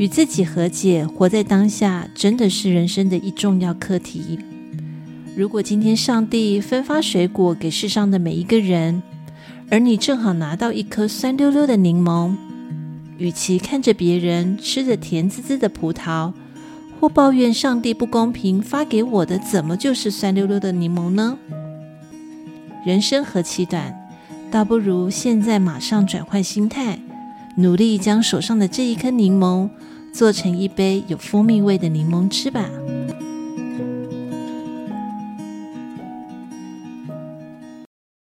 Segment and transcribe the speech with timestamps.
[0.00, 4.38] 与自己和解，活在当下，真的是人生的一重要课题。
[5.36, 9.02] 如果今天上帝分发水果给世上的每一个人，
[9.68, 12.34] 而你正好拿到一颗酸溜溜的柠檬，
[13.18, 16.32] 与其看着别人吃着甜滋滋的葡萄，
[16.98, 21.36] 或抱怨上帝不公平，发给我的怎么就是酸溜溜的柠檬呢？
[22.86, 23.94] 人生何其短，
[24.50, 26.98] 倒不如现在马上转换心态，
[27.56, 29.68] 努力将手上的这一颗柠檬
[30.12, 32.68] 做成一杯有蜂蜜味的柠檬汁吧。